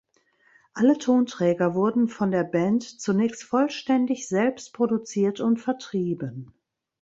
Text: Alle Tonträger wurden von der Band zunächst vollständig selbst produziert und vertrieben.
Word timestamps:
Alle 0.73 0.97
Tonträger 0.97 1.75
wurden 1.75 2.07
von 2.09 2.31
der 2.31 2.43
Band 2.43 2.81
zunächst 2.99 3.43
vollständig 3.43 4.27
selbst 4.27 4.73
produziert 4.73 5.39
und 5.41 5.57
vertrieben. 5.61 6.55